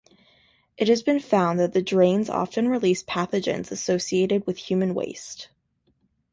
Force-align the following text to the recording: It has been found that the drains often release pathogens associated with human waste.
It 0.77 0.87
has 0.87 1.03
been 1.03 1.19
found 1.19 1.59
that 1.59 1.73
the 1.73 1.81
drains 1.83 2.27
often 2.27 2.67
release 2.67 3.03
pathogens 3.03 3.69
associated 3.69 4.47
with 4.47 4.57
human 4.57 4.95
waste. 4.95 5.49